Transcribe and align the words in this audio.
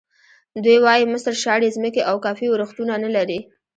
دوی 0.63 0.77
وایي 0.85 1.05
مصر 1.13 1.33
شاړې 1.43 1.69
ځمکې 1.75 2.01
او 2.09 2.15
کافي 2.25 2.47
ورښتونه 2.49 2.93
نه 3.03 3.09
لري. 3.15 3.39